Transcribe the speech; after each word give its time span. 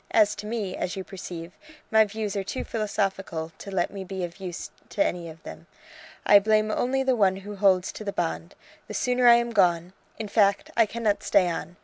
As 0.09 0.33
to 0.37 0.47
me, 0.47 0.75
as 0.75 0.95
you 0.95 1.03
perceive, 1.03 1.51
my 1.91 2.05
views 2.05 2.35
are 2.35 2.43
too 2.43 2.63
philosophical 2.63 3.51
to 3.59 3.69
let 3.69 3.91
me 3.91 4.03
be 4.03 4.23
of 4.23 4.39
use 4.39 4.71
to 4.89 5.05
any 5.05 5.29
of 5.29 5.43
them. 5.43 5.67
I 6.25 6.39
blame 6.39 6.71
only 6.71 7.03
the 7.03 7.15
one 7.15 7.35
who 7.35 7.55
holds 7.57 7.91
to 7.91 8.03
the 8.03 8.11
bond. 8.11 8.55
The 8.87 8.95
sooner 8.95 9.27
I 9.27 9.35
am 9.35 9.51
gone! 9.51 9.93
in 10.17 10.27
fact, 10.27 10.71
I 10.75 10.87
cannot 10.87 11.21
stay 11.21 11.47
on. 11.47 11.77